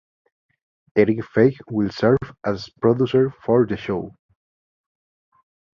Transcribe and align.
Erik 0.95 1.19
Feig 1.23 1.59
will 1.69 1.91
serve 1.91 2.17
as 2.43 2.69
producer 2.81 3.29
for 3.29 3.67
the 3.67 3.77
show. 3.77 4.15